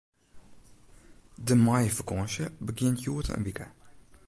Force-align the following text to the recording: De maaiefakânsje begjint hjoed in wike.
De 1.45 1.55
maaiefakânsje 1.65 2.45
begjint 2.65 2.99
hjoed 3.03 3.27
in 3.35 3.45
wike. 3.47 3.67